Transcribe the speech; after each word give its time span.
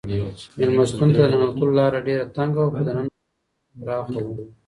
مېلمستون 0.59 1.09
ته 1.15 1.23
د 1.31 1.31
ننوتلو 1.31 1.75
لاره 1.79 1.99
ډېره 2.07 2.25
تنګه 2.35 2.59
وه 2.63 2.71
خو 2.75 2.79
دننه 2.87 3.09
سالون 3.15 3.23
یې 3.71 3.77
پراخه 3.83 4.17
و. 4.25 4.29